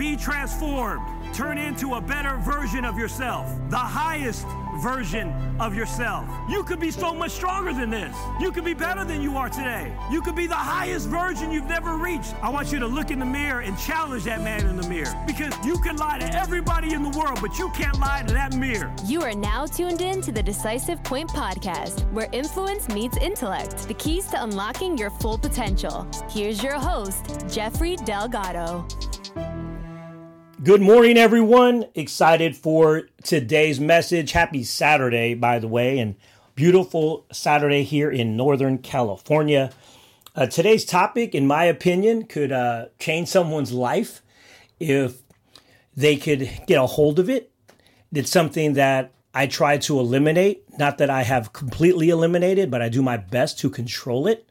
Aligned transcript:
Be 0.00 0.16
transformed. 0.16 1.06
Turn 1.34 1.58
into 1.58 1.96
a 1.96 2.00
better 2.00 2.38
version 2.38 2.86
of 2.86 2.96
yourself, 2.96 3.54
the 3.68 3.76
highest 3.76 4.46
version 4.80 5.30
of 5.60 5.74
yourself. 5.74 6.26
You 6.48 6.62
could 6.62 6.80
be 6.80 6.90
so 6.90 7.12
much 7.12 7.32
stronger 7.32 7.74
than 7.74 7.90
this. 7.90 8.16
You 8.40 8.50
could 8.50 8.64
be 8.64 8.72
better 8.72 9.04
than 9.04 9.20
you 9.20 9.36
are 9.36 9.50
today. 9.50 9.92
You 10.10 10.22
could 10.22 10.34
be 10.34 10.46
the 10.46 10.54
highest 10.54 11.06
version 11.08 11.52
you've 11.52 11.66
never 11.66 11.98
reached. 11.98 12.34
I 12.42 12.48
want 12.48 12.72
you 12.72 12.78
to 12.78 12.86
look 12.86 13.10
in 13.10 13.18
the 13.18 13.26
mirror 13.26 13.60
and 13.60 13.78
challenge 13.78 14.24
that 14.24 14.40
man 14.40 14.66
in 14.66 14.78
the 14.78 14.88
mirror 14.88 15.14
because 15.26 15.52
you 15.66 15.76
can 15.80 15.98
lie 15.98 16.18
to 16.18 16.34
everybody 16.34 16.94
in 16.94 17.02
the 17.02 17.18
world, 17.18 17.38
but 17.42 17.58
you 17.58 17.68
can't 17.72 18.00
lie 18.00 18.22
to 18.26 18.32
that 18.32 18.54
mirror. 18.54 18.90
You 19.04 19.20
are 19.20 19.34
now 19.34 19.66
tuned 19.66 20.00
in 20.00 20.22
to 20.22 20.32
the 20.32 20.42
Decisive 20.42 21.04
Point 21.04 21.28
podcast, 21.28 22.10
where 22.10 22.30
influence 22.32 22.88
meets 22.88 23.18
intellect, 23.18 23.86
the 23.86 23.94
keys 23.94 24.28
to 24.28 24.42
unlocking 24.42 24.96
your 24.96 25.10
full 25.10 25.36
potential. 25.36 26.06
Here's 26.30 26.62
your 26.62 26.78
host, 26.78 27.44
Jeffrey 27.50 27.96
Delgado. 27.96 28.86
Good 30.62 30.82
morning, 30.82 31.16
everyone. 31.16 31.86
Excited 31.94 32.54
for 32.54 33.04
today's 33.22 33.80
message. 33.80 34.32
Happy 34.32 34.62
Saturday, 34.62 35.32
by 35.32 35.58
the 35.58 35.68
way, 35.68 35.98
and 35.98 36.16
beautiful 36.54 37.24
Saturday 37.32 37.82
here 37.82 38.10
in 38.10 38.36
Northern 38.36 38.76
California. 38.76 39.70
Uh, 40.36 40.44
today's 40.44 40.84
topic, 40.84 41.34
in 41.34 41.46
my 41.46 41.64
opinion, 41.64 42.24
could 42.26 42.52
uh, 42.52 42.88
change 42.98 43.28
someone's 43.28 43.72
life 43.72 44.20
if 44.78 45.22
they 45.96 46.16
could 46.16 46.50
get 46.66 46.76
a 46.76 46.86
hold 46.86 47.18
of 47.18 47.30
it. 47.30 47.50
It's 48.12 48.30
something 48.30 48.74
that 48.74 49.14
I 49.32 49.46
try 49.46 49.78
to 49.78 49.98
eliminate. 49.98 50.78
Not 50.78 50.98
that 50.98 51.08
I 51.08 51.22
have 51.22 51.54
completely 51.54 52.10
eliminated, 52.10 52.70
but 52.70 52.82
I 52.82 52.90
do 52.90 53.00
my 53.00 53.16
best 53.16 53.58
to 53.60 53.70
control 53.70 54.26
it. 54.26 54.46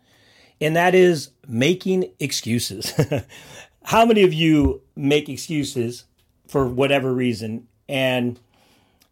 And 0.59 0.75
that 0.75 0.95
is 0.95 1.29
making 1.47 2.11
excuses. 2.19 2.93
How 3.83 4.05
many 4.05 4.23
of 4.23 4.33
you 4.33 4.81
make 4.99 5.29
excuses 5.29 6.05
for 6.47 6.67
whatever 6.67 7.13
reason 7.13 7.67
and 7.87 8.39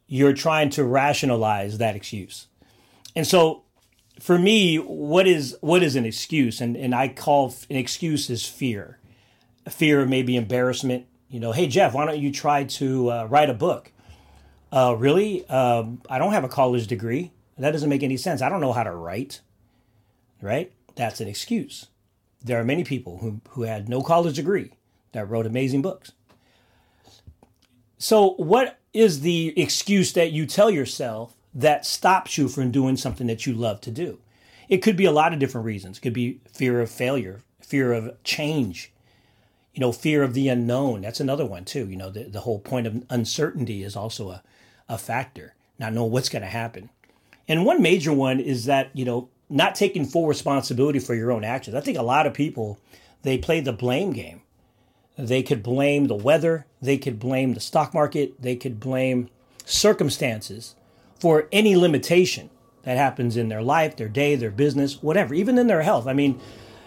you're 0.07 0.33
trying 0.33 0.69
to 0.71 0.83
rationalize 0.83 1.77
that 1.77 1.95
excuse? 1.95 2.47
And 3.15 3.25
so 3.25 3.63
for 4.19 4.37
me, 4.37 4.77
what 4.77 5.27
is 5.27 5.57
what 5.61 5.83
is 5.83 5.95
an 5.95 6.05
excuse? 6.05 6.61
And 6.61 6.75
and 6.75 6.93
I 6.93 7.07
call 7.07 7.53
an 7.69 7.75
excuse 7.75 8.29
is 8.29 8.45
fear. 8.45 8.99
Fear 9.69 10.01
of 10.01 10.09
maybe 10.09 10.35
embarrassment. 10.35 11.05
You 11.29 11.39
know, 11.39 11.51
hey 11.51 11.67
Jeff, 11.67 11.93
why 11.93 12.05
don't 12.05 12.19
you 12.19 12.31
try 12.31 12.63
to 12.63 13.11
uh, 13.11 13.25
write 13.25 13.49
a 13.49 13.53
book? 13.53 13.91
Uh, 14.71 14.95
really? 14.97 15.47
Um, 15.49 16.01
I 16.09 16.17
don't 16.17 16.33
have 16.33 16.43
a 16.43 16.49
college 16.49 16.87
degree. 16.87 17.31
That 17.57 17.71
doesn't 17.71 17.89
make 17.89 18.03
any 18.03 18.17
sense. 18.17 18.41
I 18.41 18.49
don't 18.49 18.61
know 18.61 18.73
how 18.73 18.83
to 18.83 18.91
write. 18.91 19.41
Right? 20.41 20.71
That's 20.95 21.19
an 21.21 21.27
excuse. 21.27 21.87
There 22.43 22.59
are 22.59 22.63
many 22.63 22.83
people 22.83 23.17
who, 23.17 23.41
who 23.49 23.63
had 23.63 23.89
no 23.89 24.01
college 24.03 24.35
degree 24.35 24.71
that 25.17 25.29
wrote 25.29 25.45
amazing 25.45 25.81
books. 25.81 26.11
So, 27.97 28.35
what 28.35 28.77
is 28.93 29.21
the 29.21 29.59
excuse 29.59 30.13
that 30.13 30.31
you 30.31 30.45
tell 30.45 30.69
yourself 30.69 31.35
that 31.53 31.85
stops 31.85 32.37
you 32.37 32.47
from 32.47 32.71
doing 32.71 32.95
something 32.95 33.25
that 33.27 33.45
you 33.47 33.53
love 33.53 33.81
to 33.81 33.91
do? 33.91 34.19
It 34.69 34.77
could 34.77 34.95
be 34.95 35.05
a 35.05 35.11
lot 35.11 35.33
of 35.33 35.39
different 35.39 35.65
reasons. 35.65 35.97
It 35.97 36.01
could 36.01 36.13
be 36.13 36.39
fear 36.51 36.79
of 36.79 36.91
failure, 36.91 37.41
fear 37.59 37.93
of 37.93 38.23
change, 38.23 38.93
you 39.73 39.81
know, 39.81 39.91
fear 39.91 40.21
of 40.21 40.35
the 40.35 40.49
unknown. 40.49 41.01
That's 41.01 41.19
another 41.19 41.45
one, 41.45 41.65
too. 41.65 41.89
You 41.89 41.97
know, 41.97 42.11
the, 42.11 42.25
the 42.25 42.41
whole 42.41 42.59
point 42.59 42.85
of 42.85 43.03
uncertainty 43.09 43.83
is 43.83 43.95
also 43.95 44.29
a, 44.29 44.43
a 44.87 44.97
factor, 44.99 45.55
not 45.79 45.93
knowing 45.93 46.11
what's 46.11 46.29
going 46.29 46.43
to 46.43 46.47
happen. 46.47 46.89
And 47.47 47.65
one 47.65 47.81
major 47.81 48.13
one 48.13 48.39
is 48.39 48.65
that, 48.65 48.91
you 48.93 49.05
know, 49.05 49.29
not 49.49 49.73
taking 49.73 50.05
full 50.05 50.27
responsibility 50.27 50.99
for 50.99 51.15
your 51.15 51.31
own 51.31 51.43
actions. 51.43 51.75
I 51.75 51.81
think 51.81 51.97
a 51.97 52.03
lot 52.03 52.27
of 52.27 52.33
people, 52.33 52.77
they 53.23 53.37
play 53.37 53.61
the 53.61 53.73
blame 53.73 54.11
game. 54.11 54.41
They 55.17 55.41
could 55.41 55.63
blame 55.63 56.05
the 56.05 56.15
weather, 56.15 56.65
they 56.81 56.97
could 56.97 57.19
blame 57.19 57.53
the 57.53 57.59
stock 57.59 57.93
market, 57.93 58.39
they 58.41 58.55
could 58.55 58.79
blame 58.79 59.29
circumstances 59.65 60.75
for 61.19 61.47
any 61.51 61.75
limitation 61.75 62.49
that 62.83 62.97
happens 62.97 63.35
in 63.35 63.49
their 63.49 63.61
life, 63.61 63.95
their 63.95 64.07
day, 64.07 64.35
their 64.35 64.51
business, 64.51 65.01
whatever, 65.01 65.33
even 65.33 65.57
in 65.57 65.67
their 65.67 65.81
health. 65.81 66.07
I 66.07 66.13
mean, 66.13 66.39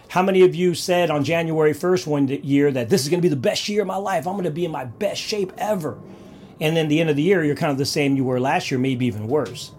how 0.07 0.23
many 0.23 0.41
of 0.41 0.55
you 0.55 0.73
said 0.73 1.11
on 1.11 1.23
January 1.23 1.73
1st 1.73 2.07
one 2.07 2.27
year 2.27 2.71
that 2.71 2.89
this 2.89 3.03
is 3.03 3.09
going 3.09 3.19
to 3.19 3.21
be 3.21 3.29
the 3.29 3.35
best 3.35 3.69
year 3.69 3.81
of 3.81 3.87
my 3.87 3.97
life? 3.97 4.25
I'm 4.25 4.33
going 4.33 4.45
to 4.45 4.51
be 4.51 4.65
in 4.65 4.71
my 4.71 4.85
best 4.85 5.21
shape 5.21 5.53
ever. 5.57 5.99
And 6.59 6.75
then 6.75 6.87
the 6.87 6.99
end 6.99 7.09
of 7.09 7.15
the 7.15 7.21
year, 7.21 7.43
you're 7.43 7.55
kind 7.55 7.71
of 7.71 7.77
the 7.77 7.85
same 7.85 8.15
you 8.15 8.23
were 8.23 8.39
last 8.39 8.71
year, 8.71 8.79
maybe 8.79 9.05
even 9.05 9.27
worse. 9.27 9.71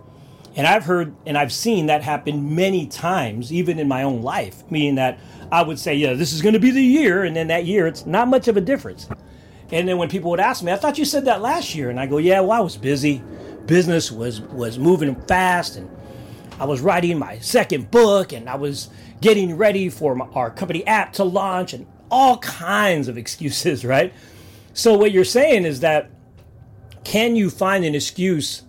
And 0.54 0.66
I've 0.66 0.84
heard 0.84 1.14
and 1.24 1.38
I've 1.38 1.52
seen 1.52 1.86
that 1.86 2.02
happen 2.02 2.54
many 2.54 2.86
times, 2.86 3.52
even 3.52 3.78
in 3.78 3.88
my 3.88 4.02
own 4.02 4.22
life, 4.22 4.70
meaning 4.70 4.96
that 4.96 5.18
I 5.50 5.62
would 5.62 5.78
say, 5.78 5.94
yeah, 5.94 6.14
this 6.14 6.32
is 6.32 6.42
going 6.42 6.54
to 6.54 6.60
be 6.60 6.70
the 6.70 6.82
year. 6.82 7.24
And 7.24 7.34
then 7.34 7.48
that 7.48 7.64
year, 7.64 7.86
it's 7.86 8.04
not 8.04 8.28
much 8.28 8.48
of 8.48 8.56
a 8.56 8.60
difference. 8.60 9.08
And 9.70 9.88
then 9.88 9.96
when 9.96 10.10
people 10.10 10.30
would 10.30 10.40
ask 10.40 10.62
me, 10.62 10.70
I 10.70 10.76
thought 10.76 10.98
you 10.98 11.06
said 11.06 11.24
that 11.24 11.40
last 11.40 11.74
year. 11.74 11.88
And 11.88 11.98
I 11.98 12.06
go, 12.06 12.18
yeah, 12.18 12.40
well, 12.40 12.52
I 12.52 12.60
was 12.60 12.76
busy. 12.76 13.22
Business 13.64 14.12
was, 14.12 14.40
was 14.40 14.78
moving 14.78 15.14
fast. 15.22 15.76
And 15.76 15.90
I 16.60 16.66
was 16.66 16.80
writing 16.80 17.18
my 17.18 17.38
second 17.38 17.90
book 17.90 18.32
and 18.32 18.48
I 18.48 18.56
was 18.56 18.90
getting 19.22 19.56
ready 19.56 19.88
for 19.88 20.14
my, 20.14 20.26
our 20.34 20.50
company 20.50 20.86
app 20.86 21.14
to 21.14 21.24
launch 21.24 21.72
and 21.72 21.86
all 22.10 22.38
kinds 22.38 23.08
of 23.08 23.16
excuses, 23.18 23.84
right? 23.84 24.12
So 24.74 24.94
what 24.96 25.12
you're 25.12 25.24
saying 25.24 25.64
is 25.64 25.80
that 25.80 26.10
can 27.04 27.36
you 27.36 27.50
find 27.50 27.84
an 27.84 27.94
excuse 27.94 28.62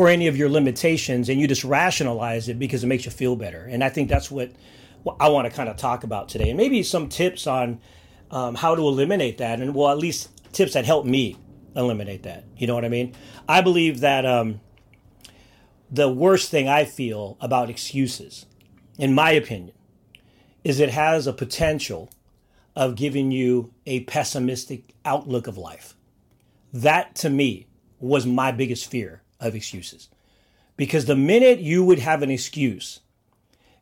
for 0.00 0.08
any 0.08 0.28
of 0.28 0.34
your 0.34 0.48
limitations 0.48 1.28
and 1.28 1.38
you 1.38 1.46
just 1.46 1.62
rationalize 1.62 2.48
it 2.48 2.58
because 2.58 2.82
it 2.82 2.86
makes 2.86 3.04
you 3.04 3.10
feel 3.10 3.36
better. 3.36 3.64
And 3.64 3.84
I 3.84 3.90
think 3.90 4.08
that's 4.08 4.30
what, 4.30 4.50
I 5.20 5.28
want 5.28 5.46
to 5.46 5.54
kind 5.54 5.68
of 5.68 5.76
talk 5.76 6.04
about 6.04 6.30
today. 6.30 6.48
And 6.48 6.56
maybe 6.56 6.82
some 6.82 7.10
tips 7.10 7.46
on 7.46 7.82
um, 8.30 8.54
how 8.54 8.74
to 8.74 8.80
eliminate 8.80 9.36
that. 9.36 9.60
And 9.60 9.74
well, 9.74 9.90
at 9.90 9.98
least 9.98 10.30
tips 10.54 10.72
that 10.72 10.86
help 10.86 11.04
me 11.04 11.36
eliminate 11.76 12.22
that. 12.22 12.44
You 12.56 12.66
know 12.66 12.74
what 12.74 12.86
I 12.86 12.88
mean? 12.88 13.14
I 13.46 13.60
believe 13.60 14.00
that 14.00 14.24
um, 14.24 14.62
the 15.90 16.08
worst 16.08 16.50
thing 16.50 16.66
I 16.66 16.86
feel 16.86 17.36
about 17.38 17.68
excuses, 17.68 18.46
in 18.96 19.14
my 19.14 19.32
opinion, 19.32 19.76
is 20.64 20.80
it 20.80 20.92
has 20.92 21.26
a 21.26 21.34
potential 21.34 22.08
of 22.74 22.94
giving 22.94 23.32
you 23.32 23.74
a 23.84 24.00
pessimistic 24.04 24.94
outlook 25.04 25.46
of 25.46 25.58
life. 25.58 25.94
That 26.72 27.14
to 27.16 27.28
me 27.28 27.66
was 27.98 28.24
my 28.24 28.50
biggest 28.50 28.90
fear 28.90 29.20
of 29.40 29.54
excuses. 29.54 30.08
Because 30.76 31.06
the 31.06 31.16
minute 31.16 31.58
you 31.58 31.84
would 31.84 31.98
have 31.98 32.22
an 32.22 32.30
excuse, 32.30 33.00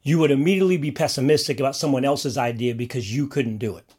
you 0.02 0.18
would 0.18 0.30
immediately 0.30 0.76
be 0.76 0.90
pessimistic 0.90 1.60
about 1.60 1.76
someone 1.76 2.04
else's 2.04 2.38
idea 2.38 2.74
because 2.74 3.14
you 3.14 3.26
couldn't 3.26 3.58
do 3.58 3.76
it. 3.76 3.94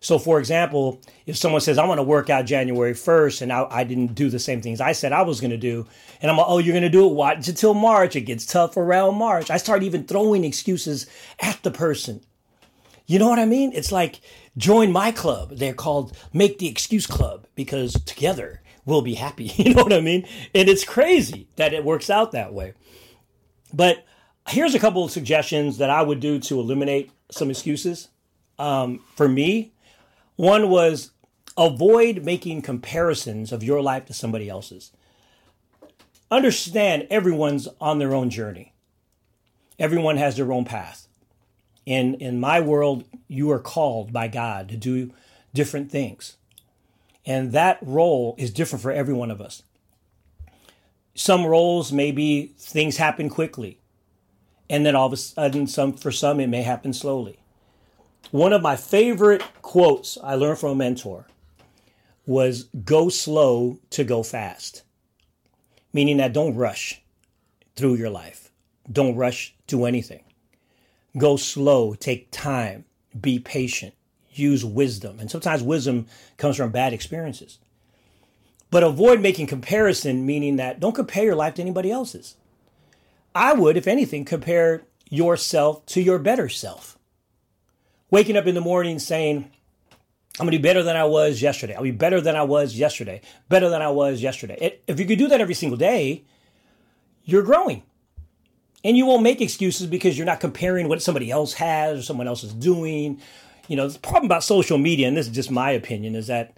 So, 0.00 0.18
for 0.18 0.38
example, 0.38 1.00
if 1.24 1.34
someone 1.36 1.62
says, 1.62 1.78
I 1.78 1.86
want 1.86 1.98
to 1.98 2.02
work 2.02 2.28
out 2.28 2.44
January 2.44 2.92
1st, 2.92 3.40
and 3.40 3.52
I, 3.52 3.66
I 3.70 3.84
didn't 3.84 4.14
do 4.14 4.28
the 4.28 4.38
same 4.38 4.60
things 4.60 4.78
I 4.78 4.92
said 4.92 5.12
I 5.12 5.22
was 5.22 5.40
going 5.40 5.50
to 5.50 5.56
do, 5.56 5.86
and 6.20 6.30
I'm 6.30 6.36
like, 6.36 6.46
oh, 6.46 6.58
you're 6.58 6.74
going 6.74 6.82
to 6.82 6.90
do 6.90 7.06
it, 7.08 7.14
watch 7.14 7.48
until 7.48 7.72
March. 7.72 8.14
It 8.14 8.22
gets 8.22 8.44
tough 8.44 8.76
around 8.76 9.14
March. 9.14 9.50
I 9.50 9.56
start 9.56 9.82
even 9.82 10.04
throwing 10.04 10.44
excuses 10.44 11.06
at 11.40 11.62
the 11.62 11.70
person. 11.70 12.20
You 13.06 13.18
know 13.18 13.28
what 13.28 13.38
I 13.38 13.46
mean? 13.46 13.72
It's 13.74 13.92
like 13.92 14.20
join 14.58 14.92
my 14.92 15.10
club. 15.10 15.56
They're 15.56 15.72
called 15.72 16.16
Make 16.32 16.58
the 16.58 16.68
Excuse 16.68 17.06
Club 17.06 17.46
because 17.54 17.94
together 18.04 18.60
we'll 18.86 19.02
be 19.02 19.14
happy. 19.14 19.52
You 19.56 19.74
know 19.74 19.84
what 19.84 19.92
I 19.92 20.00
mean? 20.00 20.26
And 20.54 20.68
it's 20.68 20.84
crazy 20.84 21.48
that 21.56 21.72
it 21.72 21.84
works 21.84 22.10
out 22.10 22.32
that 22.32 22.52
way. 22.52 22.74
But 23.72 24.04
here's 24.48 24.74
a 24.74 24.78
couple 24.78 25.04
of 25.04 25.10
suggestions 25.10 25.78
that 25.78 25.90
I 25.90 26.02
would 26.02 26.20
do 26.20 26.38
to 26.40 26.60
eliminate 26.60 27.10
some 27.30 27.50
excuses. 27.50 28.08
Um, 28.58 29.00
for 29.16 29.28
me, 29.28 29.72
one 30.36 30.68
was 30.68 31.10
avoid 31.56 32.24
making 32.24 32.62
comparisons 32.62 33.52
of 33.52 33.62
your 33.62 33.80
life 33.80 34.06
to 34.06 34.14
somebody 34.14 34.48
else's. 34.48 34.92
Understand 36.30 37.06
everyone's 37.10 37.68
on 37.80 37.98
their 37.98 38.14
own 38.14 38.30
journey. 38.30 38.72
Everyone 39.78 40.16
has 40.16 40.36
their 40.36 40.52
own 40.52 40.64
path. 40.64 41.08
In 41.86 42.14
in 42.14 42.40
my 42.40 42.60
world, 42.60 43.04
you 43.28 43.50
are 43.50 43.58
called 43.58 44.12
by 44.12 44.28
God 44.28 44.68
to 44.70 44.76
do 44.76 45.12
different 45.52 45.90
things. 45.90 46.36
And 47.26 47.52
that 47.52 47.78
role 47.80 48.34
is 48.38 48.50
different 48.50 48.82
for 48.82 48.92
every 48.92 49.14
one 49.14 49.30
of 49.30 49.40
us. 49.40 49.62
Some 51.14 51.46
roles 51.46 51.92
maybe 51.92 52.54
things 52.58 52.96
happen 52.96 53.30
quickly. 53.30 53.78
And 54.68 54.84
then 54.84 54.96
all 54.96 55.06
of 55.06 55.12
a 55.12 55.16
sudden 55.16 55.66
some 55.66 55.92
for 55.92 56.10
some 56.10 56.40
it 56.40 56.48
may 56.48 56.62
happen 56.62 56.92
slowly. 56.92 57.38
One 58.30 58.52
of 58.52 58.62
my 58.62 58.76
favorite 58.76 59.42
quotes 59.62 60.18
I 60.22 60.34
learned 60.34 60.58
from 60.58 60.70
a 60.70 60.74
mentor 60.74 61.26
was 62.26 62.64
go 62.84 63.08
slow 63.08 63.78
to 63.90 64.04
go 64.04 64.22
fast. 64.22 64.82
Meaning 65.92 66.16
that 66.16 66.32
don't 66.32 66.56
rush 66.56 67.02
through 67.76 67.94
your 67.94 68.10
life. 68.10 68.50
Don't 68.90 69.16
rush 69.16 69.54
to 69.68 69.84
anything. 69.84 70.24
Go 71.16 71.36
slow, 71.36 71.94
take 71.94 72.30
time, 72.32 72.84
be 73.18 73.38
patient 73.38 73.94
use 74.38 74.64
wisdom. 74.64 75.20
And 75.20 75.30
sometimes 75.30 75.62
wisdom 75.62 76.06
comes 76.36 76.56
from 76.56 76.70
bad 76.70 76.92
experiences. 76.92 77.58
But 78.70 78.82
avoid 78.82 79.20
making 79.20 79.46
comparison, 79.46 80.26
meaning 80.26 80.56
that 80.56 80.80
don't 80.80 80.94
compare 80.94 81.24
your 81.24 81.36
life 81.36 81.54
to 81.54 81.62
anybody 81.62 81.90
else's. 81.90 82.36
I 83.34 83.52
would, 83.52 83.76
if 83.76 83.86
anything, 83.86 84.24
compare 84.24 84.82
yourself 85.08 85.84
to 85.86 86.00
your 86.00 86.18
better 86.18 86.48
self. 86.48 86.98
Waking 88.10 88.36
up 88.36 88.46
in 88.46 88.54
the 88.54 88.60
morning 88.60 88.98
saying, 88.98 89.50
I'm 90.38 90.46
to 90.46 90.50
be 90.50 90.58
better 90.58 90.82
than 90.82 90.96
I 90.96 91.04
was 91.04 91.40
yesterday. 91.40 91.76
I'll 91.76 91.82
be 91.82 91.92
better 91.92 92.20
than 92.20 92.34
I 92.34 92.42
was 92.42 92.76
yesterday. 92.76 93.20
Better 93.48 93.68
than 93.68 93.82
I 93.82 93.90
was 93.90 94.20
yesterday. 94.20 94.78
If 94.86 94.98
you 94.98 95.06
could 95.06 95.18
do 95.18 95.28
that 95.28 95.40
every 95.40 95.54
single 95.54 95.78
day, 95.78 96.24
you're 97.24 97.42
growing. 97.42 97.84
And 98.82 98.96
you 98.96 99.06
won't 99.06 99.22
make 99.22 99.40
excuses 99.40 99.86
because 99.86 100.18
you're 100.18 100.26
not 100.26 100.40
comparing 100.40 100.88
what 100.88 101.00
somebody 101.02 101.30
else 101.30 101.54
has 101.54 102.00
or 102.00 102.02
someone 102.02 102.26
else 102.26 102.42
is 102.42 102.52
doing. 102.52 103.20
You 103.68 103.76
know, 103.76 103.88
the 103.88 103.98
problem 103.98 104.26
about 104.26 104.44
social 104.44 104.78
media, 104.78 105.08
and 105.08 105.16
this 105.16 105.26
is 105.26 105.34
just 105.34 105.50
my 105.50 105.70
opinion, 105.70 106.14
is 106.14 106.26
that 106.26 106.56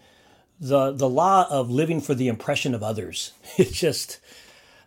the 0.59 0.93
the 0.93 1.09
law 1.09 1.47
of 1.51 1.71
living 1.71 2.01
for 2.01 2.15
the 2.15 2.29
impression 2.29 2.75
of 2.75 2.83
others. 2.83 3.33
It's 3.59 3.79
just 3.79 4.19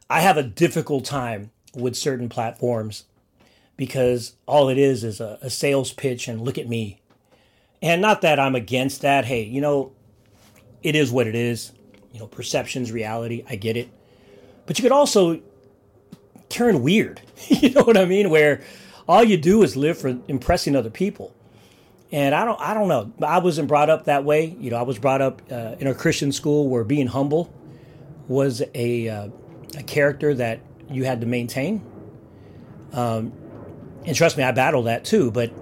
I 0.10 0.21
have 0.21 0.38
a 0.38 0.44
difficult 0.44 1.06
time 1.06 1.51
with 1.75 1.95
certain 1.95 2.30
platforms 2.30 3.06
because 3.77 4.33
all 4.45 4.69
it 4.69 4.77
is 4.77 5.04
is 5.04 5.21
a, 5.21 5.38
a 5.42 5.50
sales 5.50 5.94
pitch 5.94 6.27
and 6.27 6.42
look 6.42 6.57
at 6.57 6.68
me. 6.68 7.00
And 7.81 8.01
not 8.01 8.21
that 8.21 8.39
I'm 8.39 8.56
against 8.56 9.01
that. 9.01 9.25
Hey, 9.25 9.44
you 9.44 9.62
know, 9.62 9.94
it 10.83 10.95
is 10.95 11.12
what 11.12 11.27
it 11.27 11.36
is. 11.36 11.71
You 12.12 12.19
know, 12.19 12.27
perception's 12.27 12.92
reality. 12.92 13.45
I 13.48 13.56
get 13.56 13.77
it. 13.77 13.89
But 14.66 14.77
you 14.77 14.83
could 14.83 14.92
also 14.92 15.42
turn 16.50 16.81
weird. 16.81 17.21
you 17.48 17.69
know 17.69 17.83
what 17.83 17.98
I 17.98 18.06
mean? 18.06 18.30
Where 18.30 18.62
all 19.07 19.24
you 19.24 19.38
do 19.38 19.63
is 19.63 19.77
live 19.77 19.98
for 19.98 20.18
impressing 20.27 20.75
other 20.75 20.89
people. 20.89 21.33
And 22.12 22.34
I 22.34 22.44
don't, 22.44 22.60
I 22.60 22.74
don't 22.74 22.88
know. 22.88 23.14
I 23.22 23.38
wasn't 23.40 23.68
brought 23.68 23.90
up 23.90 24.06
that 24.06 24.24
way. 24.24 24.56
You 24.60 24.72
know, 24.72 24.78
I 24.78 24.82
was 24.82 24.98
brought 24.98 25.22
up 25.22 25.42
uh, 25.52 25.76
in 25.80 25.88
a 25.88 25.94
Christian 25.94 26.32
school 26.32 26.68
where 26.68 26.84
being 26.84 27.08
humble 27.08 27.54
was 28.28 28.64
a, 28.74 29.10
uh, 29.10 29.30
a 29.78 29.84
character 29.84 30.34
that 30.34 30.62
you 30.90 31.04
had 31.04 31.22
to 31.22 31.28
maintain. 31.28 31.84
Um, 32.94 33.32
and 34.06 34.16
trust 34.16 34.38
me, 34.38 34.44
I 34.44 34.52
battle 34.52 34.84
that 34.84 35.06
too. 35.06 35.30
But 35.30 35.54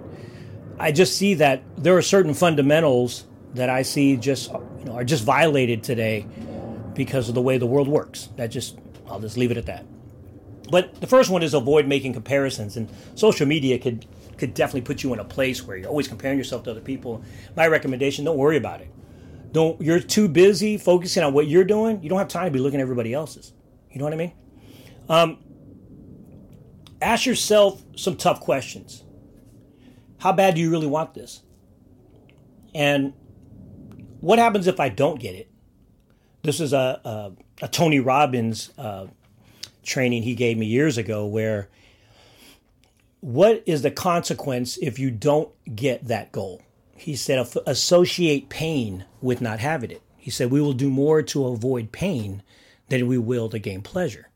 I 0.80 0.94
just 0.94 1.18
see 1.18 1.34
that 1.36 1.64
there 1.78 1.98
are 1.98 2.02
certain 2.02 2.34
fundamentals 2.34 3.26
that 3.56 3.70
I 3.70 3.82
see 3.82 4.16
just, 4.16 4.52
you 4.52 4.86
know, 4.86 4.94
are 4.94 5.04
just 5.04 5.24
violated 5.24 5.84
today 5.84 6.26
because 6.94 7.28
of 7.28 7.36
the 7.36 7.42
way 7.42 7.58
the 7.58 7.66
world 7.66 7.90
works. 7.90 8.30
That 8.38 8.48
just, 8.48 8.78
I'll 9.10 9.20
just 9.20 9.36
leave 9.38 9.52
it 9.52 9.58
at 9.58 9.66
that. 9.66 9.86
But 10.70 11.02
the 11.02 11.08
first 11.08 11.30
one 11.30 11.44
is 11.44 11.54
avoid 11.54 11.88
making 11.88 12.14
comparisons, 12.14 12.76
and 12.76 12.90
social 13.16 13.46
media 13.48 13.80
could 13.80 14.06
could 14.38 14.54
definitely 14.54 14.82
put 14.82 15.04
you 15.04 15.14
in 15.14 15.20
a 15.20 15.26
place 15.26 15.64
where 15.64 15.78
you're 15.78 15.90
always 15.90 16.08
comparing 16.08 16.38
yourself 16.38 16.64
to 16.64 16.72
other 16.72 16.82
people. 16.82 17.24
My 17.56 17.68
recommendation: 17.68 18.26
don't 18.26 18.38
worry 18.38 18.58
about 18.58 18.82
it. 18.82 18.92
Don't 19.52 19.82
you're 19.82 20.00
too 20.00 20.28
busy 20.28 20.78
focusing 20.78 21.24
on 21.24 21.34
what 21.34 21.48
you're 21.48 21.64
doing. 21.64 22.02
You 22.04 22.10
don't 22.10 22.20
have 22.20 22.28
time 22.28 22.46
to 22.46 22.52
be 22.52 22.60
looking 22.60 22.80
at 22.80 22.84
everybody 22.84 23.14
else's. 23.14 23.54
You 23.92 24.00
know 24.00 24.06
what 24.06 24.14
I 24.14 24.18
mean? 24.18 24.34
Um, 25.10 25.40
ask 27.02 27.26
yourself 27.26 27.84
some 27.96 28.16
tough 28.16 28.40
questions. 28.40 29.04
How 30.20 30.34
bad 30.34 30.56
do 30.56 30.62
you 30.62 30.70
really 30.70 30.88
want 30.88 31.14
this? 31.14 31.42
And 32.74 33.14
what 34.20 34.40
happens 34.40 34.68
if 34.68 34.80
I 34.80 34.90
don't 34.90 35.20
get 35.20 35.36
it? 35.36 35.50
This 36.44 36.60
is 36.60 36.74
a, 36.74 37.02
a, 37.04 37.32
a 37.66 37.68
Tony 37.68 38.00
Robbins 38.00 38.72
uh, 38.78 39.08
training 39.84 40.24
he 40.24 40.36
gave 40.36 40.58
me 40.58 40.66
years 40.66 40.98
ago 40.98 41.26
where 41.26 41.70
what 43.20 43.64
is 43.66 43.82
the 43.82 43.92
consequence 43.92 44.78
if 44.78 45.00
you 45.00 45.12
don't 45.12 45.50
get 45.76 46.08
that 46.08 46.32
goal? 46.32 46.62
He 46.96 47.16
said, 47.16 47.48
associate 47.66 48.50
pain 48.50 49.06
with 49.22 49.42
not 49.42 49.60
having 49.60 49.92
it. 49.92 50.02
He 50.18 50.32
said, 50.32 50.52
we 50.52 50.62
will 50.62 50.74
do 50.74 50.90
more 50.90 51.22
to 51.22 51.48
avoid 51.48 51.92
pain 51.92 52.44
than 52.90 53.08
we 53.08 53.18
will 53.18 53.50
to 53.50 53.60
gain 53.60 53.82
pleasure, 53.82 54.30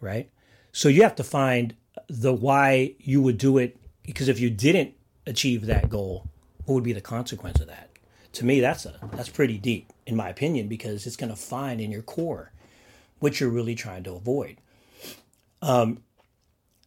right? 0.00 0.30
So 0.72 0.88
you 0.88 1.02
have 1.02 1.16
to 1.16 1.24
find 1.24 1.74
the 2.08 2.32
why 2.32 2.94
you 2.98 3.20
would 3.22 3.38
do 3.38 3.58
it 3.58 3.76
because 4.02 4.28
if 4.28 4.40
you 4.40 4.50
didn't 4.50 4.94
achieve 5.26 5.66
that 5.66 5.90
goal, 5.90 6.28
what 6.64 6.74
would 6.74 6.84
be 6.84 6.92
the 6.92 7.00
consequence 7.00 7.60
of 7.60 7.66
that? 7.66 7.90
To 8.32 8.44
me, 8.44 8.60
that's 8.60 8.86
a 8.86 8.94
that's 9.12 9.28
pretty 9.28 9.58
deep, 9.58 9.92
in 10.06 10.16
my 10.16 10.28
opinion, 10.28 10.68
because 10.68 11.06
it's 11.06 11.16
going 11.16 11.30
to 11.30 11.36
find 11.36 11.80
in 11.80 11.90
your 11.90 12.02
core 12.02 12.52
what 13.18 13.40
you're 13.40 13.50
really 13.50 13.74
trying 13.74 14.04
to 14.04 14.12
avoid. 14.12 14.58
Um, 15.60 16.02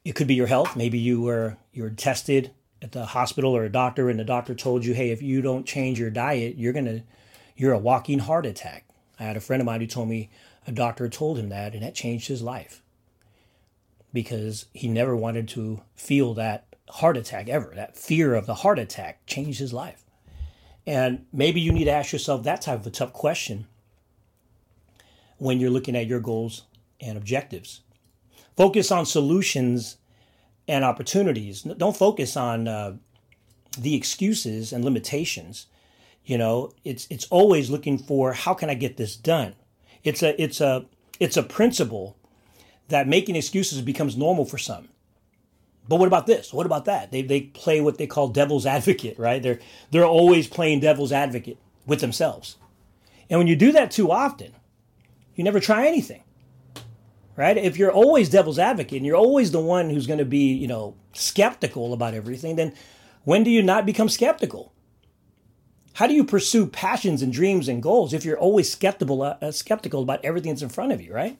it 0.03 0.13
could 0.13 0.27
be 0.27 0.35
your 0.35 0.47
health. 0.47 0.75
Maybe 0.75 0.97
you 0.97 1.21
were 1.21 1.57
you 1.73 1.83
were 1.83 1.89
tested 1.89 2.51
at 2.81 2.91
the 2.91 3.05
hospital 3.05 3.55
or 3.55 3.63
a 3.63 3.71
doctor, 3.71 4.09
and 4.09 4.19
the 4.19 4.23
doctor 4.23 4.55
told 4.55 4.85
you, 4.85 4.93
"Hey, 4.93 5.11
if 5.11 5.21
you 5.21 5.41
don't 5.41 5.65
change 5.65 5.99
your 5.99 6.09
diet, 6.09 6.57
you're 6.57 6.73
gonna 6.73 7.03
you're 7.55 7.73
a 7.73 7.79
walking 7.79 8.19
heart 8.19 8.45
attack." 8.45 8.85
I 9.19 9.23
had 9.23 9.37
a 9.37 9.41
friend 9.41 9.61
of 9.61 9.65
mine 9.65 9.81
who 9.81 9.87
told 9.87 10.09
me 10.09 10.29
a 10.67 10.71
doctor 10.71 11.07
told 11.09 11.37
him 11.37 11.49
that, 11.49 11.73
and 11.73 11.83
that 11.83 11.95
changed 11.95 12.27
his 12.27 12.41
life 12.41 12.81
because 14.13 14.65
he 14.73 14.87
never 14.87 15.15
wanted 15.15 15.47
to 15.49 15.81
feel 15.95 16.33
that 16.33 16.65
heart 16.89 17.17
attack 17.17 17.47
ever. 17.47 17.71
That 17.75 17.97
fear 17.97 18.33
of 18.35 18.45
the 18.45 18.55
heart 18.55 18.79
attack 18.79 19.25
changed 19.25 19.59
his 19.59 19.73
life. 19.73 20.03
And 20.85 21.25
maybe 21.31 21.61
you 21.61 21.71
need 21.71 21.85
to 21.85 21.91
ask 21.91 22.11
yourself 22.11 22.43
that 22.43 22.61
type 22.61 22.79
of 22.79 22.87
a 22.87 22.89
tough 22.89 23.13
question 23.13 23.67
when 25.37 25.59
you're 25.59 25.69
looking 25.69 25.95
at 25.95 26.07
your 26.07 26.19
goals 26.19 26.63
and 26.99 27.17
objectives. 27.17 27.81
Focus 28.55 28.91
on 28.91 29.05
solutions 29.05 29.97
and 30.67 30.83
opportunities. 30.83 31.63
Don't 31.63 31.95
focus 31.95 32.35
on 32.37 32.67
uh, 32.67 32.97
the 33.77 33.95
excuses 33.95 34.73
and 34.73 34.83
limitations. 34.83 35.67
You 36.25 36.37
know, 36.37 36.73
it's 36.83 37.07
it's 37.09 37.25
always 37.25 37.69
looking 37.69 37.97
for 37.97 38.33
how 38.33 38.53
can 38.53 38.69
I 38.69 38.75
get 38.75 38.97
this 38.97 39.15
done. 39.15 39.55
It's 40.03 40.21
a 40.21 40.39
it's 40.41 40.61
a 40.61 40.85
it's 41.19 41.37
a 41.37 41.43
principle 41.43 42.17
that 42.89 43.07
making 43.07 43.35
excuses 43.35 43.81
becomes 43.81 44.17
normal 44.17 44.45
for 44.45 44.57
some. 44.57 44.89
But 45.87 45.97
what 45.97 46.07
about 46.07 46.27
this? 46.27 46.53
What 46.53 46.65
about 46.65 46.85
that? 46.85 47.11
They, 47.11 47.21
they 47.21 47.41
play 47.41 47.81
what 47.81 47.97
they 47.97 48.07
call 48.07 48.27
devil's 48.27 48.65
advocate, 48.65 49.17
right? 49.17 49.41
They're 49.41 49.59
they're 49.91 50.05
always 50.05 50.47
playing 50.47 50.81
devil's 50.81 51.11
advocate 51.11 51.57
with 51.85 52.01
themselves. 52.01 52.57
And 53.29 53.39
when 53.39 53.47
you 53.47 53.55
do 53.55 53.71
that 53.71 53.91
too 53.91 54.11
often, 54.11 54.53
you 55.35 55.43
never 55.43 55.59
try 55.59 55.87
anything 55.87 56.23
right? 57.35 57.57
If 57.57 57.77
you're 57.77 57.91
always 57.91 58.29
devil's 58.29 58.59
advocate 58.59 58.97
and 58.97 59.05
you're 59.05 59.15
always 59.15 59.51
the 59.51 59.61
one 59.61 59.89
who's 59.89 60.07
going 60.07 60.19
to 60.19 60.25
be, 60.25 60.53
you 60.53 60.67
know, 60.67 60.95
skeptical 61.13 61.93
about 61.93 62.13
everything, 62.13 62.55
then 62.55 62.73
when 63.23 63.43
do 63.43 63.49
you 63.49 63.61
not 63.61 63.85
become 63.85 64.09
skeptical? 64.09 64.73
How 65.93 66.07
do 66.07 66.13
you 66.13 66.23
pursue 66.23 66.67
passions 66.67 67.21
and 67.21 67.33
dreams 67.33 67.67
and 67.67 67.83
goals 67.83 68.13
if 68.13 68.23
you're 68.23 68.39
always 68.39 68.71
skeptical 68.71 69.21
uh, 69.21 69.51
skeptical 69.51 70.01
about 70.01 70.23
everything 70.23 70.51
that's 70.51 70.61
in 70.61 70.69
front 70.69 70.93
of 70.93 71.01
you, 71.01 71.13
right? 71.13 71.37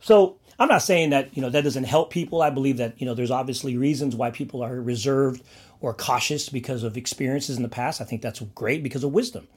So 0.00 0.38
I'm 0.58 0.68
not 0.68 0.82
saying 0.82 1.10
that 1.10 1.36
you 1.36 1.42
know 1.42 1.50
that 1.50 1.64
doesn't 1.64 1.84
help 1.84 2.10
people. 2.10 2.40
I 2.40 2.50
believe 2.50 2.76
that 2.76 3.00
you 3.00 3.06
know 3.06 3.14
there's 3.14 3.30
obviously 3.30 3.76
reasons 3.76 4.14
why 4.14 4.30
people 4.30 4.62
are 4.62 4.80
reserved 4.80 5.42
or 5.80 5.94
cautious 5.94 6.48
because 6.48 6.82
of 6.82 6.96
experiences 6.96 7.56
in 7.56 7.62
the 7.62 7.68
past. 7.68 8.00
I 8.00 8.04
think 8.04 8.22
that's 8.22 8.40
great 8.40 8.82
because 8.82 9.04
of 9.04 9.12
wisdom. 9.12 9.48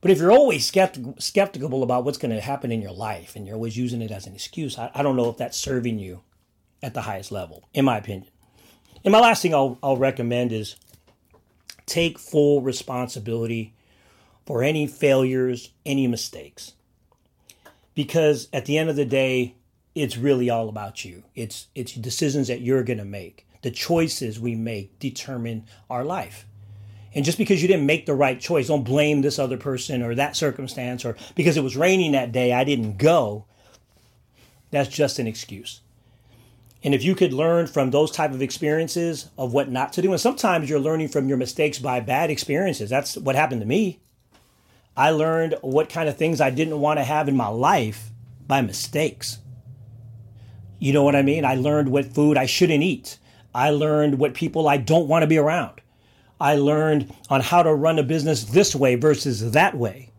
But 0.00 0.10
if 0.10 0.18
you're 0.18 0.32
always 0.32 0.66
skeptical, 0.66 1.14
skeptical 1.18 1.82
about 1.82 2.04
what's 2.04 2.18
going 2.18 2.34
to 2.34 2.40
happen 2.40 2.72
in 2.72 2.80
your 2.80 2.92
life 2.92 3.36
and 3.36 3.46
you're 3.46 3.56
always 3.56 3.76
using 3.76 4.00
it 4.00 4.10
as 4.10 4.26
an 4.26 4.34
excuse, 4.34 4.78
I, 4.78 4.90
I, 4.94 5.02
don't 5.02 5.16
know 5.16 5.28
if 5.28 5.36
that's 5.36 5.58
serving 5.58 5.98
you 5.98 6.22
at 6.82 6.94
the 6.94 7.02
highest 7.02 7.30
level, 7.30 7.68
in 7.74 7.84
my 7.84 7.98
opinion. 7.98 8.30
And 9.04 9.12
my 9.12 9.20
last 9.20 9.42
thing 9.42 9.54
I'll, 9.54 9.78
I'll 9.82 9.98
recommend 9.98 10.52
is 10.52 10.76
take 11.84 12.18
full 12.18 12.62
responsibility 12.62 13.74
for 14.46 14.62
any 14.62 14.86
failures, 14.86 15.70
any 15.84 16.06
mistakes. 16.06 16.72
Because 17.94 18.48
at 18.52 18.64
the 18.64 18.78
end 18.78 18.88
of 18.88 18.96
the 18.96 19.04
day, 19.04 19.56
it's 19.94 20.16
really 20.16 20.48
all 20.48 20.68
about 20.68 21.04
you. 21.04 21.24
It's 21.34 21.66
it's 21.74 21.92
decisions 21.92 22.48
that 22.48 22.60
you're 22.60 22.84
going 22.84 22.98
to 22.98 23.04
make. 23.04 23.46
The 23.62 23.70
choices 23.70 24.40
we 24.40 24.54
make 24.54 24.98
determine 24.98 25.66
our 25.90 26.04
life. 26.04 26.46
And 27.14 27.24
just 27.24 27.38
because 27.38 27.60
you 27.60 27.68
didn't 27.68 27.86
make 27.86 28.06
the 28.06 28.14
right 28.14 28.38
choice, 28.38 28.68
don't 28.68 28.84
blame 28.84 29.22
this 29.22 29.38
other 29.38 29.56
person 29.56 30.02
or 30.02 30.14
that 30.14 30.36
circumstance 30.36 31.04
or 31.04 31.16
because 31.34 31.56
it 31.56 31.64
was 31.64 31.76
raining 31.76 32.12
that 32.12 32.32
day, 32.32 32.52
I 32.52 32.64
didn't 32.64 32.98
go. 32.98 33.46
That's 34.70 34.88
just 34.88 35.18
an 35.18 35.26
excuse. 35.26 35.80
And 36.82 36.94
if 36.94 37.02
you 37.02 37.14
could 37.14 37.32
learn 37.32 37.66
from 37.66 37.90
those 37.90 38.10
type 38.10 38.30
of 38.32 38.40
experiences 38.40 39.28
of 39.36 39.52
what 39.52 39.68
not 39.68 39.92
to 39.94 40.02
do, 40.02 40.12
and 40.12 40.20
sometimes 40.20 40.70
you're 40.70 40.80
learning 40.80 41.08
from 41.08 41.28
your 41.28 41.36
mistakes 41.36 41.78
by 41.78 42.00
bad 42.00 42.30
experiences. 42.30 42.88
That's 42.88 43.16
what 43.16 43.36
happened 43.36 43.60
to 43.60 43.66
me. 43.66 44.00
I 44.96 45.10
learned 45.10 45.56
what 45.60 45.90
kind 45.90 46.08
of 46.08 46.16
things 46.16 46.40
I 46.40 46.50
didn't 46.50 46.80
want 46.80 46.98
to 46.98 47.04
have 47.04 47.28
in 47.28 47.36
my 47.36 47.48
life 47.48 48.10
by 48.46 48.62
mistakes. 48.62 49.38
You 50.78 50.92
know 50.92 51.02
what 51.02 51.16
I 51.16 51.22
mean? 51.22 51.44
I 51.44 51.56
learned 51.56 51.90
what 51.90 52.14
food 52.14 52.38
I 52.38 52.46
shouldn't 52.46 52.82
eat. 52.82 53.18
I 53.54 53.70
learned 53.70 54.18
what 54.18 54.34
people 54.34 54.68
I 54.68 54.78
don't 54.78 55.08
want 55.08 55.22
to 55.22 55.26
be 55.26 55.38
around. 55.38 55.79
I 56.40 56.56
learned 56.56 57.14
on 57.28 57.42
how 57.42 57.62
to 57.62 57.74
run 57.74 57.98
a 57.98 58.02
business 58.02 58.44
this 58.44 58.74
way 58.74 58.94
versus 58.94 59.52
that 59.52 59.76
way. 59.76 60.10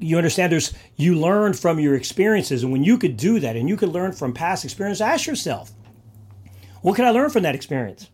You 0.00 0.16
understand 0.16 0.52
there's 0.52 0.74
you 0.96 1.14
learn 1.14 1.54
from 1.54 1.78
your 1.78 1.94
experiences 1.94 2.62
and 2.62 2.72
when 2.72 2.84
you 2.84 2.98
could 2.98 3.16
do 3.16 3.40
that 3.40 3.56
and 3.56 3.68
you 3.68 3.76
could 3.76 3.90
learn 3.90 4.12
from 4.12 4.32
past 4.32 4.64
experience, 4.64 5.00
ask 5.00 5.26
yourself, 5.26 5.72
what 6.82 6.96
can 6.96 7.04
I 7.04 7.10
learn 7.10 7.30
from 7.30 7.42
that 7.44 7.54
experience? 7.54 8.10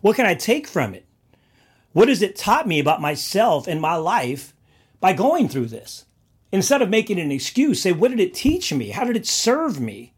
What 0.00 0.16
can 0.16 0.26
I 0.26 0.34
take 0.34 0.66
from 0.66 0.94
it? 0.94 1.06
What 1.92 2.08
has 2.08 2.22
it 2.22 2.36
taught 2.36 2.66
me 2.66 2.80
about 2.80 3.00
myself 3.00 3.66
and 3.66 3.80
my 3.80 3.96
life 3.96 4.54
by 5.00 5.12
going 5.12 5.48
through 5.48 5.66
this? 5.66 6.06
Instead 6.50 6.82
of 6.82 6.90
making 6.90 7.18
an 7.18 7.30
excuse, 7.30 7.80
say, 7.80 7.92
what 7.92 8.10
did 8.10 8.20
it 8.20 8.34
teach 8.34 8.72
me? 8.72 8.90
How 8.90 9.04
did 9.04 9.16
it 9.16 9.26
serve 9.26 9.80
me? 9.80 10.12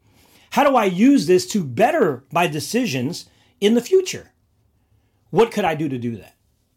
How 0.51 0.69
do 0.69 0.77
I 0.77 0.85
use 0.85 1.27
this 1.27 1.47
to 1.49 1.65
better 1.65 2.25
my 2.33 2.47
decisions 2.47 3.29
in 3.61 3.75
the 3.75 3.81
future? 3.81 4.33
What 5.31 5.51
could 5.51 5.65
I 5.65 5.75
do 5.75 5.89
to 5.89 5.99
do 5.99 6.17
that? 6.17 6.34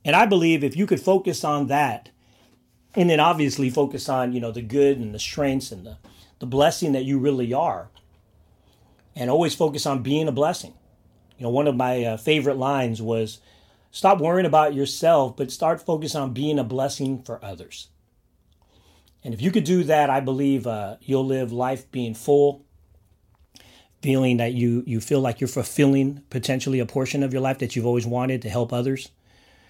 And 0.08 0.16
I 0.16 0.26
believe 0.26 0.64
if 0.64 0.78
you 0.78 0.88
could 0.88 1.02
focus 1.02 1.44
on 1.44 1.68
that 1.68 2.12
and 2.96 3.10
then 3.10 3.20
obviously 3.20 3.70
focus 3.70 4.08
on 4.08 4.32
you 4.32 4.40
know 4.40 4.52
the 4.52 4.62
good 4.62 4.98
and 4.98 5.14
the 5.14 5.20
strengths 5.20 5.70
and 5.70 5.86
the, 5.86 5.98
the 6.40 6.46
blessing 6.46 6.94
that 6.94 7.04
you 7.04 7.20
really 7.20 7.54
are 7.54 7.90
and 9.18 9.30
always 9.30 9.54
focus 9.54 9.86
on 9.86 10.04
being 10.04 10.30
a 10.30 10.32
blessing. 10.32 10.74
You 11.38 11.44
know 11.44 11.50
one 11.50 11.68
of 11.68 11.76
my 11.76 12.06
uh, 12.06 12.18
favorite 12.18 12.56
lines 12.56 13.02
was 13.02 13.42
stop 13.92 14.20
worrying 14.20 14.46
about 14.46 14.74
yourself 14.74 15.36
but 15.36 15.52
start 15.52 15.82
focusing 15.82 16.22
on 16.22 16.34
being 16.34 16.58
a 16.58 16.64
blessing 16.64 17.22
for 17.22 17.44
others. 17.44 17.90
And 19.26 19.34
if 19.34 19.42
you 19.42 19.52
could 19.52 19.66
do 19.66 19.84
that 19.84 20.10
i 20.10 20.22
believe 20.22 20.66
uh, 20.66 20.96
you'll 21.02 21.26
live 21.26 21.52
life 21.52 21.92
being 21.92 22.14
full 22.14 22.66
feeling 24.02 24.38
that 24.38 24.54
you 24.54 24.86
you 24.88 25.02
feel 25.02 25.20
like 25.20 25.42
you're 25.42 25.50
fulfilling 25.50 26.24
potentially 26.30 26.80
a 26.80 26.86
portion 26.86 27.24
of 27.24 27.34
your 27.34 27.42
life 27.42 27.58
that 27.58 27.76
you've 27.76 27.86
always 27.86 28.08
wanted 28.08 28.42
to 28.44 28.50
help 28.50 28.72
others 28.72 29.10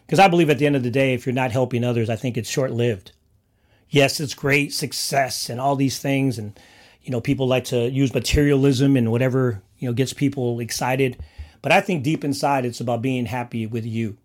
because 0.08 0.20
i 0.20 0.28
believe 0.28 0.50
at 0.50 0.58
the 0.58 0.66
end 0.66 0.76
of 0.76 0.84
the 0.84 0.90
day 0.90 1.14
if 1.14 1.26
you're 1.26 1.34
not 1.34 1.52
helping 1.52 1.84
others 1.84 2.10
i 2.10 2.16
think 2.16 2.38
it's 2.38 2.50
short-lived 2.50 3.12
yes, 3.90 4.20
it's 4.20 4.34
great 4.34 4.74
success 4.74 5.50
and 5.50 5.60
all 5.60 5.76
these 5.76 6.00
things. 6.00 6.38
And, 6.38 6.58
you 7.02 7.12
know, 7.12 7.22
people 7.22 7.48
like 7.48 7.66
to 7.66 7.90
use 7.90 8.14
materialism 8.14 8.96
and 8.96 9.12
whatever, 9.12 9.62
you 9.78 9.88
know, 9.88 9.94
gets 9.94 10.14
people 10.14 10.60
excited. 10.60 11.18
But 11.62 11.72
I 11.72 11.82
think 11.82 12.04
deep 12.04 12.24
inside, 12.24 12.66
it's 12.66 12.82
about 12.82 13.02
being 13.02 13.26
happy 13.26 13.66
with 13.66 13.86
you. 13.86 14.18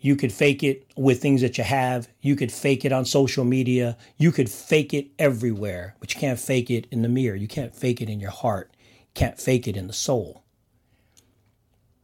You 0.00 0.14
could 0.14 0.32
fake 0.32 0.62
it 0.62 0.86
with 0.96 1.20
things 1.20 1.40
that 1.40 1.58
you 1.58 1.64
have. 1.64 2.08
You 2.20 2.36
could 2.36 2.52
fake 2.52 2.84
it 2.84 2.92
on 2.92 3.04
social 3.04 3.44
media. 3.44 3.96
You 4.16 4.30
could 4.30 4.48
fake 4.48 4.94
it 4.94 5.08
everywhere, 5.18 5.96
but 5.98 6.14
you 6.14 6.20
can't 6.20 6.38
fake 6.38 6.70
it 6.70 6.86
in 6.92 7.02
the 7.02 7.08
mirror. 7.08 7.34
You 7.34 7.48
can't 7.48 7.74
fake 7.74 8.00
it 8.00 8.08
in 8.08 8.20
your 8.20 8.30
heart. 8.30 8.70
You 8.76 9.12
can't 9.14 9.40
fake 9.40 9.66
it 9.66 9.76
in 9.76 9.88
the 9.88 9.92
soul. 9.92 10.44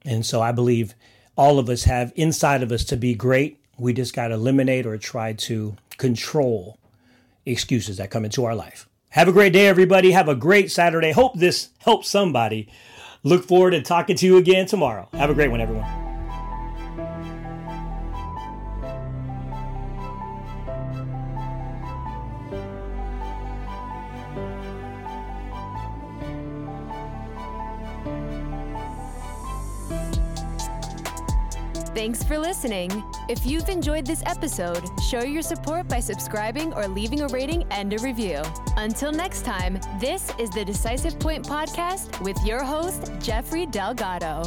And 0.05 0.27
so 0.27 0.43
I 0.43 0.51
believe 0.51 0.95
all 1.37 1.59
of 1.59 1.69
us 1.69 1.85
have 1.85 2.12
inside 2.17 2.62
of 2.62 2.73
us 2.73 2.85
to 2.85 2.97
be 2.97 3.14
great. 3.14 3.59
We 3.79 3.93
just 3.93 4.14
got 4.14 4.29
to 4.29 4.35
eliminate 4.35 4.87
or 4.87 4.97
try 4.99 5.33
to 5.33 5.76
control 5.97 6.79
excuses 7.47 7.97
that 7.99 8.11
come 8.11 8.25
into 8.25 8.45
our 8.45 8.55
life. 8.55 8.88
Have 9.11 9.29
a 9.29 9.33
great 9.33 9.53
day, 9.53 9.67
everybody. 9.67 10.12
Have 10.12 10.29
a 10.29 10.35
great 10.35 10.71
Saturday. 10.73 11.12
Hope 11.12 11.35
this 11.38 11.69
helps 11.79 12.09
somebody. 12.09 12.69
Look 13.23 13.45
forward 13.45 13.71
to 13.71 13.83
talking 13.83 14.17
to 14.17 14.26
you 14.26 14.37
again 14.37 14.67
tomorrow. 14.67 15.09
Have 15.12 15.31
a 15.31 15.35
great 15.35 15.50
one, 15.50 15.61
everyone. 15.61 16.03
Thanks 31.95 32.25
for 32.25 32.37
listening. 32.37 33.05
If 33.29 33.47
you've 33.47 33.69
enjoyed 33.69 34.05
this 34.05 34.21
episode, 34.27 34.83
show 35.01 35.23
your 35.23 35.43
support 35.43 35.87
by 35.87 36.01
subscribing 36.01 36.73
or 36.75 36.89
leaving 36.89 37.21
a 37.21 37.29
rating 37.29 37.65
and 37.71 37.93
a 37.93 37.99
review. 37.99 38.43
Until 38.77 39.13
next 39.13 39.45
time, 39.45 39.79
this 40.01 40.33
is 40.37 40.51
the 40.51 40.65
Decisive 40.65 41.21
Point 41.21 41.47
Podcast 41.47 42.21
with 42.21 42.37
your 42.45 42.65
host, 42.65 43.13
Jeffrey 43.21 43.65
Delgado. 43.65 44.43